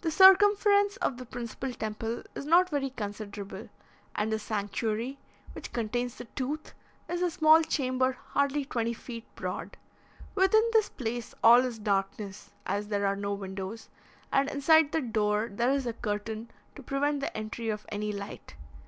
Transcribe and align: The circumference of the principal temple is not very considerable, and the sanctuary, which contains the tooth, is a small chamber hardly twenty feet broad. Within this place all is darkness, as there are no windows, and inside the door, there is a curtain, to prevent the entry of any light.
The 0.00 0.10
circumference 0.10 0.96
of 0.96 1.16
the 1.16 1.24
principal 1.24 1.72
temple 1.72 2.24
is 2.34 2.44
not 2.44 2.70
very 2.70 2.90
considerable, 2.90 3.68
and 4.16 4.32
the 4.32 4.38
sanctuary, 4.40 5.16
which 5.52 5.72
contains 5.72 6.16
the 6.16 6.24
tooth, 6.34 6.74
is 7.08 7.22
a 7.22 7.30
small 7.30 7.62
chamber 7.62 8.16
hardly 8.30 8.64
twenty 8.64 8.92
feet 8.94 9.24
broad. 9.36 9.76
Within 10.34 10.68
this 10.72 10.88
place 10.88 11.36
all 11.40 11.64
is 11.64 11.78
darkness, 11.78 12.50
as 12.66 12.88
there 12.88 13.06
are 13.06 13.14
no 13.14 13.32
windows, 13.32 13.88
and 14.32 14.48
inside 14.50 14.90
the 14.90 15.00
door, 15.00 15.48
there 15.48 15.70
is 15.70 15.86
a 15.86 15.92
curtain, 15.92 16.50
to 16.74 16.82
prevent 16.82 17.20
the 17.20 17.36
entry 17.36 17.68
of 17.68 17.86
any 17.92 18.10
light. 18.10 18.56